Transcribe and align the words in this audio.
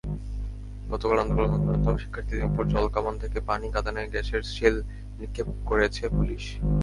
গতকালও 0.91 1.23
আন্দোলনরত 1.23 1.87
শিক্ষার্থীদের 2.01 2.47
ওপর 2.49 2.63
জলকামান 2.75 3.15
থেকে 3.23 3.39
পানি, 3.49 3.67
কাঁদানে 3.75 4.01
গ্যাসের 4.13 4.43
শেল 4.55 4.75
নিক্ষেপ 5.19 5.47
করেছে 5.69 6.03
পুলিশ। 6.17 6.43